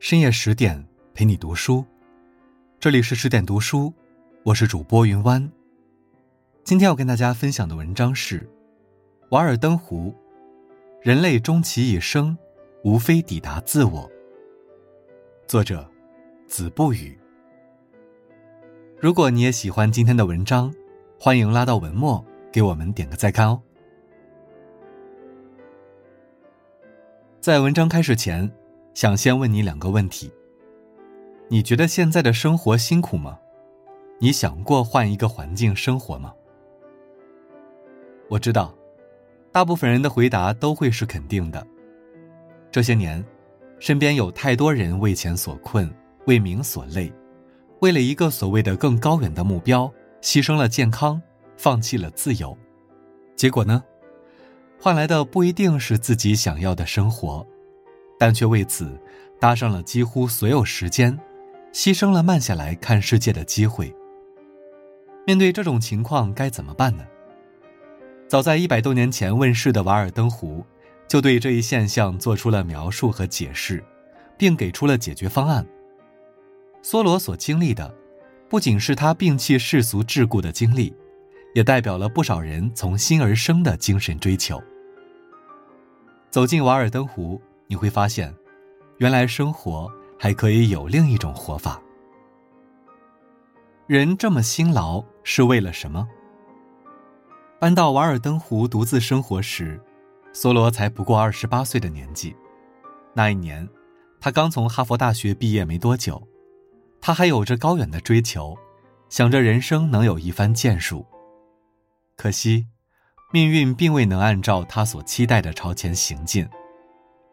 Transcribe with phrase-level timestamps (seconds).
[0.00, 1.84] 深夜十点陪你读书，
[2.78, 3.92] 这里是十点读书，
[4.44, 5.50] 我是主播云湾。
[6.62, 8.40] 今天要跟大家分享的文章是
[9.30, 10.10] 《瓦尔登湖》，
[11.02, 12.38] 人类终其一生，
[12.84, 14.08] 无非抵达自我。
[15.48, 15.84] 作者：
[16.46, 17.18] 子不语。
[19.00, 20.72] 如果你也喜欢今天的文章，
[21.18, 23.60] 欢迎拉到文末给我们点个再看哦。
[27.40, 28.48] 在文章开始前，
[28.98, 30.28] 想先问你两个问题：
[31.46, 33.38] 你觉得现在的生活辛苦吗？
[34.18, 36.34] 你想过换一个环境生活吗？
[38.28, 38.74] 我知道，
[39.52, 41.64] 大部分人的回答都会是肯定的。
[42.72, 43.24] 这些年，
[43.78, 45.88] 身边有太多人为钱所困，
[46.26, 47.12] 为名所累，
[47.78, 49.88] 为了一个所谓的更高远的目标，
[50.20, 51.22] 牺牲了健康，
[51.56, 52.58] 放弃了自由，
[53.36, 53.80] 结果呢？
[54.76, 57.46] 换来的不一定是自己想要的生活，
[58.18, 58.98] 但却为此
[59.38, 61.18] 搭上了几乎所有时间，
[61.72, 63.94] 牺牲了慢下来看世界的机会。
[65.26, 67.04] 面对这种情况该怎么办呢？
[68.26, 70.58] 早在一百多年前问世的《瓦尔登湖》，
[71.06, 73.82] 就对这一现象做出了描述和解释，
[74.36, 75.66] 并给出了解决方案。
[76.82, 77.94] 梭罗所经历的，
[78.48, 80.94] 不仅是他摒弃世俗桎梏的经历。
[81.54, 84.62] 也代表了不少人从心而生的精神追求。
[86.30, 88.34] 走进瓦尔登湖，你会发现，
[88.96, 91.80] 原来生活还可以有另一种活法。
[93.86, 96.08] 人这么辛劳是为了什么？
[97.60, 99.80] 搬到瓦尔登湖独自生活时，
[100.32, 102.34] 梭罗才不过二十八岁的年纪。
[103.14, 103.68] 那一年，
[104.20, 106.22] 他刚从哈佛大学毕业没多久，
[107.00, 108.56] 他还有着高远的追求，
[109.08, 111.04] 想着人生能有一番建树。
[112.16, 112.66] 可惜，
[113.32, 116.48] 命运并未能按照他所期待的朝前行进，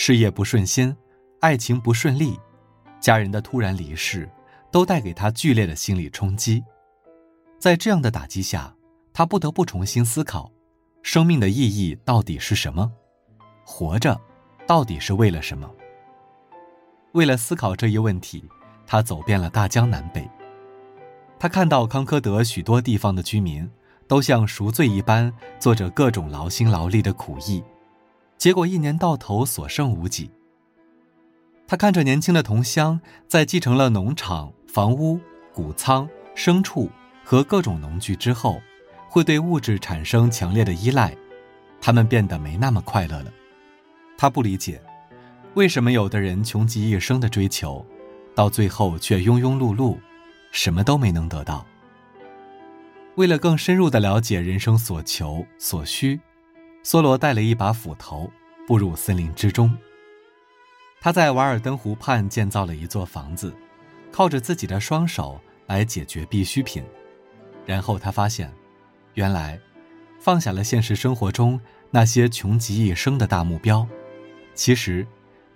[0.00, 0.96] 事业不顺心，
[1.40, 2.38] 爱情不顺利，
[3.00, 4.30] 家人的突然离世，
[4.70, 6.62] 都带给他剧烈的心理冲击。
[7.58, 8.72] 在这样的打击下，
[9.12, 10.52] 他不得不重新思考：
[11.02, 12.92] 生命的意义到底是什么？
[13.64, 14.16] 活着，
[14.68, 15.68] 到底是为了什么？
[17.10, 18.48] 为了思考这一问题，
[18.86, 20.30] 他走遍了大江南北。
[21.40, 23.68] 他看到康科德许多地方的居民。
[24.06, 27.62] 都像赎罪一般做着各种劳心劳力的苦役，
[28.38, 30.30] 结果一年到头所剩无几。
[31.66, 35.20] 他看着年轻的同乡在继承了农场、房屋、
[35.52, 36.88] 谷仓、牲畜
[37.22, 38.58] 和各种农具之后，
[39.08, 41.14] 会对物质产生强烈的依赖，
[41.80, 43.30] 他们变得没那么快乐了。
[44.16, 44.80] 他不理解，
[45.54, 47.84] 为什么有的人穷极一生的追求，
[48.34, 49.98] 到最后却庸庸碌碌，
[50.52, 51.66] 什么都没能得到。
[53.16, 56.18] 为了更深入的了解人生所求所需，
[56.88, 58.32] 梭罗带了一把斧头，
[58.66, 59.76] 步入森林之中。
[61.02, 63.54] 他在瓦尔登湖畔建造了一座房子，
[64.10, 66.82] 靠着自己的双手来解决必需品。
[67.66, 68.50] 然后他发现，
[69.12, 69.60] 原来，
[70.18, 71.60] 放下了现实生活中
[71.90, 73.86] 那些穷极一生的大目标，
[74.54, 75.06] 其实，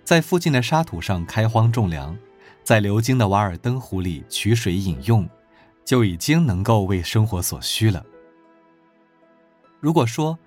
[0.03, 2.15] 在附近的沙土上开荒种粮，
[2.63, 5.27] 在流经的瓦尔登湖里取水饮用。
[5.83, 8.05] 就已经能够为生活所需了。
[9.81, 10.37] 如果说，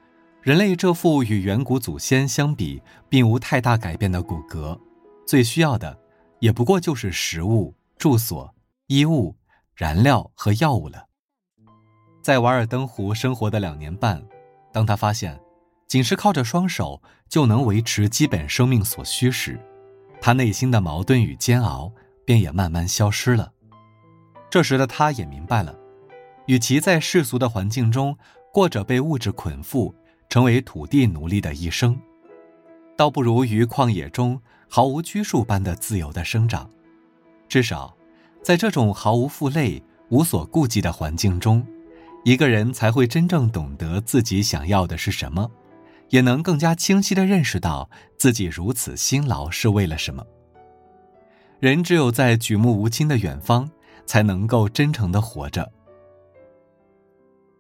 [0.47, 4.79] 人类这副与远古祖先相比并无太大改变的骨骼，
[5.27, 5.99] 最需要的
[6.39, 8.55] 也不过就是食物、住所、
[8.87, 9.35] 衣物、
[9.75, 11.07] 燃料和药物了。
[12.23, 14.25] 在瓦尔登湖生活的两年半，
[14.73, 15.37] 当他发现，
[15.89, 19.59] 仅是靠着双手就能维持基本生命所需时，
[20.21, 21.91] 他内心的矛盾与煎熬
[22.25, 23.51] 便也慢慢消失了。
[24.49, 25.77] 这时的他也明白了，
[26.47, 28.17] 与其在世俗的环境中
[28.53, 29.93] 过着被物质捆缚、
[30.37, 31.99] 成为土地奴隶的一生，
[32.95, 34.39] 倒不如于旷野中
[34.69, 36.71] 毫无拘束般的自由的生长。
[37.49, 37.97] 至少，
[38.43, 41.67] 在这种毫无负累、无所顾忌的环境中，
[42.23, 45.51] 一个人才会真正懂得自己想要的是什么，
[46.11, 50.23] 也能更加清晰地认识到自己如此辛劳是为了什么。
[51.61, 53.71] 人只有在举目无亲的远方。
[54.05, 55.73] 才能够真诚的活着。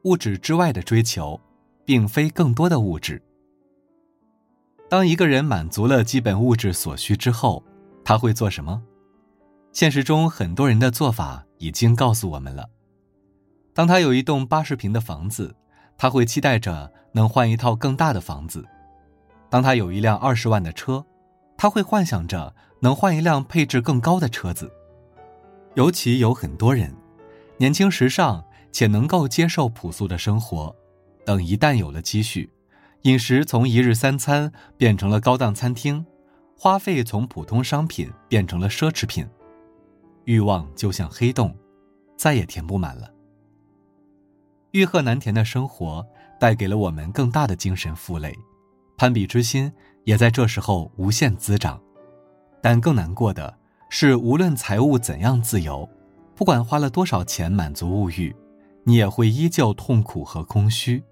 [0.03, 1.41] 物质之外的追求，
[1.87, 3.23] 并非更多的物质。
[4.91, 7.65] 当一个人满足了基本物质所需之后，
[8.05, 8.83] 他会做什么？
[9.73, 12.69] 现实中很多人的做法已经告诉我们了。
[13.73, 15.55] 当他有一栋八十平的房子，
[15.97, 18.63] 他会期待着能换一套更大的房子；
[19.49, 21.05] 当他有一辆二十万的车，
[21.57, 24.71] 他会幻想着能换一辆配置更高的车子。
[25.75, 26.95] 尤其有很多人，
[27.59, 28.43] 年轻时尚
[28.73, 30.75] 且能够接受朴素的生活，
[31.27, 32.49] 等一旦有了积蓄，
[33.03, 36.07] 饮食从一日三餐变成了高档餐厅，
[36.57, 39.29] 花费从普通商品变成了奢侈品，
[40.25, 41.53] 欲望就像黑洞，
[42.17, 43.11] 再也填不满了。
[44.71, 46.07] 欲壑难填的生活
[46.39, 48.33] 带给了我们更大的精神负累，
[48.97, 49.73] 攀比之心
[50.05, 51.81] 也在这时候无限滋长。
[52.63, 53.59] 但更难过的
[53.91, 55.89] 是，无论财务怎样自由，
[56.37, 58.33] 不管花了多少钱满足物欲，
[58.85, 61.03] 你也会依旧痛苦和空虚。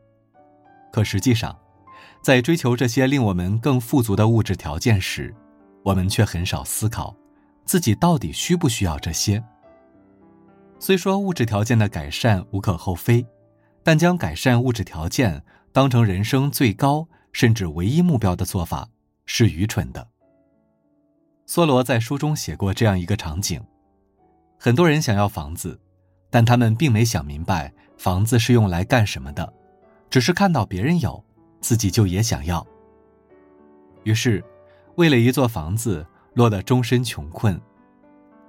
[0.94, 1.58] 可实际上，
[2.22, 5.34] 在追求这些令我们更富足的物质条件时，
[5.82, 7.12] 我们却很少思考，
[7.64, 9.42] 自己到底需不需要这些。
[10.78, 13.26] 虽说物质条件的改善无可厚非，
[13.82, 15.42] 但将改善物质条件
[15.72, 18.88] 当成人生最高甚至唯一目标的做法
[19.26, 20.06] 是愚蠢的。
[21.48, 23.60] 梭罗在书中写过这样一个场景：
[24.60, 25.76] 很多人想要房子，
[26.30, 29.52] 但他们并没想明白房子是用来干什么的，
[30.10, 31.22] 只是看到别人有。
[31.60, 32.66] 自己就也想要，
[34.02, 34.44] 于是，
[34.96, 37.58] 为了一座房子，落得终身穷困。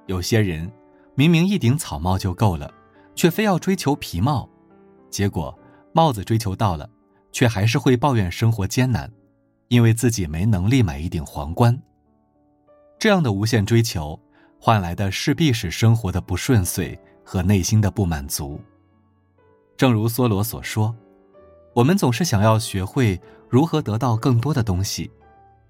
[0.08, 0.70] 有些人
[1.14, 2.70] 明明一顶草帽就够了，
[3.16, 4.50] 却非要追求皮帽，
[5.10, 5.58] 结果
[5.94, 6.90] 帽子追求到了，
[7.32, 9.10] 却还是会抱怨生活艰难，
[9.70, 11.82] 因为自己没能力买一顶皇冠。
[13.00, 14.20] 这样的无限追求，
[14.60, 18.60] 换来的势必是生活的不顺遂和内心的不满足。
[19.78, 20.94] 正如梭罗所说。
[21.76, 23.20] 我们总是想要学会
[23.50, 25.12] 如何得到更多的东西，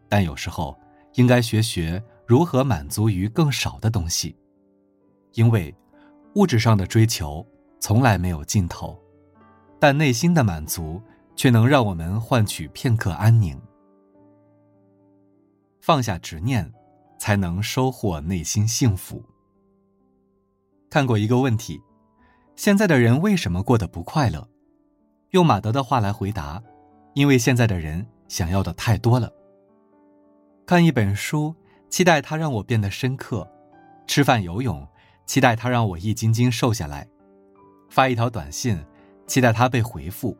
[0.08, 0.80] 但有时候
[1.16, 4.38] 应该学学如何满足于更少的东西，
[5.34, 5.76] 因为
[6.36, 7.44] 物质上的追求
[7.80, 8.96] 从来没有尽头，
[9.80, 11.02] 但内心的满足
[11.36, 13.60] 却能让我们换取片刻安宁。
[15.82, 16.72] 放下执念，
[17.18, 19.24] 才能收获内心幸福。
[20.88, 21.82] 看过一个问题：
[22.56, 24.48] 现在的人为什么过得不快乐？
[25.36, 26.64] 用马德的话来回答：
[27.14, 29.30] 因为现在的人想要的太多了。
[30.66, 31.54] 看一本书，
[31.90, 33.46] 期待它让我变得深刻；
[34.08, 34.88] 吃饭游泳，
[35.26, 37.06] 期待它让我一斤斤瘦下来；
[37.90, 38.82] 发一条短信，
[39.28, 40.34] 期待它被回复；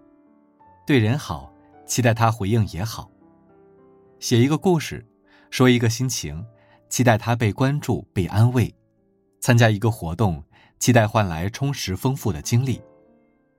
[0.88, 1.52] 对人好，
[1.86, 3.12] 期待他回应也好；
[4.22, 5.06] 写一个故事，
[5.50, 6.46] 说一个心情，
[6.88, 8.74] 期待他被关注、被安慰；
[9.42, 10.42] 参加一个活动，
[10.80, 12.82] 期待换来充实丰富的经历。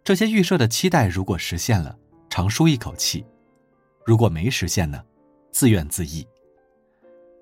[0.06, 1.98] 这些预设的期待，如果实现了，
[2.30, 3.26] 长舒一口气；
[4.04, 5.02] 如果没实现呢，
[5.50, 6.24] 自怨自艾。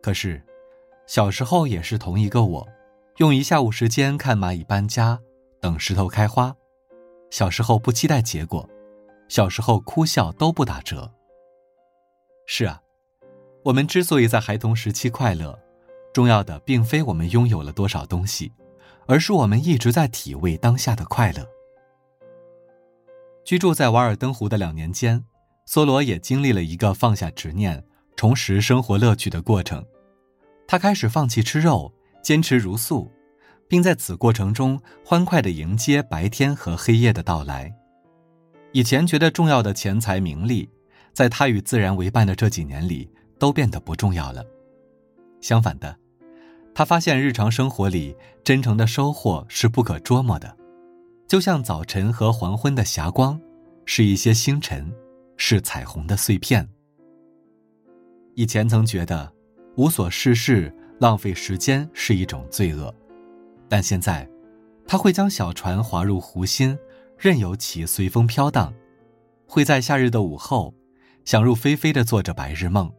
[0.00, 0.42] 可是，
[1.06, 2.66] 小时候也是同一个我，
[3.18, 5.20] 用一下午时间看蚂蚁搬家，
[5.60, 6.56] 等石头开花。
[7.30, 8.66] 小时候不期待结果，
[9.28, 11.12] 小时候哭笑都不打折。
[12.46, 12.80] 是啊，
[13.62, 15.54] 我们之所以在孩童时期快乐，
[16.14, 18.50] 重要的并非我们拥有了多少东西，
[19.06, 21.46] 而是我们一直在体味当下的快乐。
[23.44, 25.22] 居住在瓦尔登湖的两年间，
[25.68, 27.84] 梭罗也经历了一个放下执念、
[28.16, 29.84] 重拾生活乐趣的过程。
[30.66, 31.92] 他开始放弃吃肉，
[32.22, 33.10] 坚持茹素，
[33.68, 37.70] 并在此过程中欢快地迎接白天和黑夜的到来。
[38.72, 40.68] 以前觉得重要的钱财名利，
[41.12, 43.08] 在他与自然为伴的这几年里
[43.38, 44.42] 都变得不重要了。
[45.42, 45.94] 相反的，
[46.74, 50.56] 他发现日常生活里真诚的收获是不可捉摸的。
[51.26, 53.40] 就像早晨和黄昏的霞光，
[53.86, 54.92] 是一些星辰，
[55.36, 56.68] 是彩虹的碎片。
[58.34, 59.32] 以前曾觉得
[59.76, 62.94] 无所事事、浪费时间是一种罪恶，
[63.68, 64.28] 但现在，
[64.86, 66.76] 他会将小船划入湖心，
[67.16, 68.72] 任由其随风飘荡；
[69.46, 70.74] 会在夏日的午后，
[71.24, 72.92] 想入非非的做着白日梦。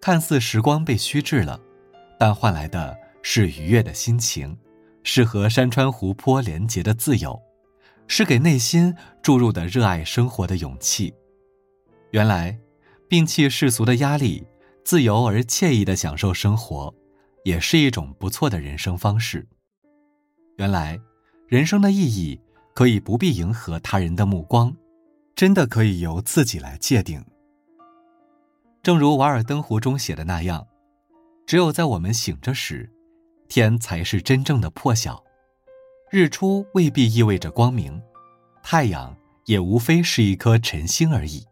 [0.00, 1.60] 看似时光被虚掷了，
[2.18, 4.56] 但换来的是愉悦的心情。
[5.08, 7.40] 是和山川湖泊连结的自由，
[8.08, 11.14] 是给内心注入的热爱生活的勇气。
[12.10, 12.58] 原来，
[13.08, 14.44] 摒弃世俗的压力，
[14.84, 16.92] 自由而惬意的享受生活，
[17.44, 19.46] 也是一种不错的人生方式。
[20.56, 21.00] 原来，
[21.46, 22.38] 人生的意义
[22.74, 24.76] 可以不必迎合他人的目光，
[25.36, 27.24] 真的可以由自己来界定。
[28.82, 30.66] 正如《瓦尔登湖》中写的那样，
[31.46, 32.90] 只有在我们醒着时。
[33.48, 35.22] 天才是真正的破晓，
[36.10, 38.02] 日出未必意味着光明，
[38.62, 41.44] 太阳也无非是一颗晨星而已。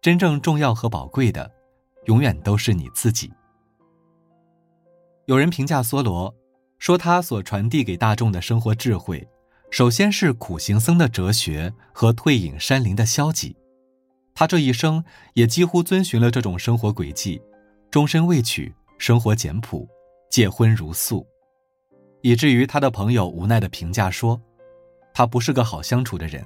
[0.00, 1.50] 真正重要和宝贵的，
[2.04, 3.32] 永远都是你自己。
[5.26, 6.34] 有人评价梭罗，
[6.78, 9.26] 说他所传递给大众的生活智慧，
[9.70, 13.56] 首先是苦行僧的哲学和退隐山林的消极。
[14.34, 17.40] 他这一生也几乎遵循了这种生活轨迹，
[17.90, 19.88] 终身未娶，生活简朴。
[20.34, 21.24] 戒荤如素，
[22.20, 24.42] 以至于他的朋友无奈的评价说
[25.14, 26.44] ：“他不是个好相处的人，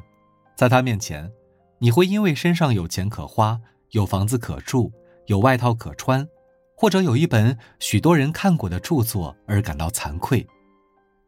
[0.55, 1.33] 在他面前，
[1.79, 3.59] 你会因为身上有钱可花、
[3.93, 4.93] 有房子可住、
[5.25, 6.29] 有外套可穿，
[6.77, 10.47] 或者有一本许多人看过的著作而感到惭愧，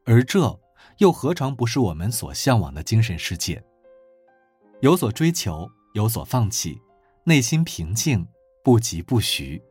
[0.05, 0.61] 而这
[0.99, 3.64] 又何尝不是我们所向往的精神世界？
[4.81, 6.79] 有所追求，有所放弃，
[7.25, 8.29] 内心平静，
[8.62, 9.62] 不急不徐。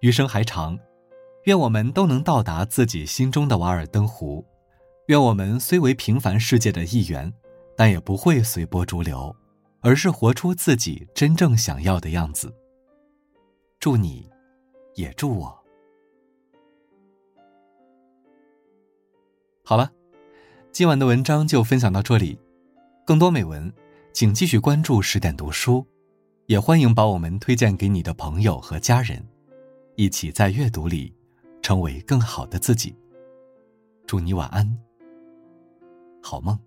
[0.00, 0.76] 余生还长，
[1.48, 4.44] 愿我们都能到达自己心中的瓦尔登湖。
[5.06, 7.32] 愿我们虽为平凡世界的一员，
[7.74, 9.34] 但也不会随波逐流，
[9.80, 12.54] 而是活出自己真正想要的样子。
[13.80, 14.28] 祝你。
[14.94, 15.56] 也祝我。
[19.62, 19.92] 好了，
[20.72, 22.36] 今晚的文章就分享到这里。
[23.06, 23.72] 更多美文，
[24.12, 25.86] 请继续关注十点读书，
[26.46, 29.24] 也欢迎把我们推荐给你的朋友和家人，
[29.94, 31.14] 一起在阅读里
[31.68, 32.96] 成为更好的自己。
[34.06, 34.66] 祝你晚安，
[36.22, 36.58] 好梦。